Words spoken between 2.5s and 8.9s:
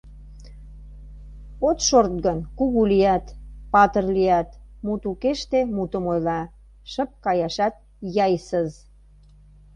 кугу лият, патыр лият,— мут укеште мутым ойла— шып каяшат яйсыз.